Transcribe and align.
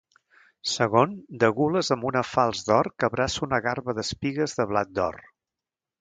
Segon, 0.69 1.11
de 1.43 1.49
gules 1.59 1.93
amb 1.95 2.07
una 2.11 2.25
falç 2.29 2.63
d'or 2.69 2.91
que 2.97 3.09
abraça 3.11 3.47
una 3.49 3.61
garba 3.67 3.99
d'espigues 3.99 4.57
de 4.61 4.67
blat 4.73 4.97
d'or. 5.01 5.21